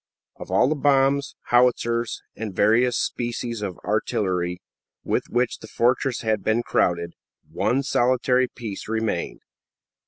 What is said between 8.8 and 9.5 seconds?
remained.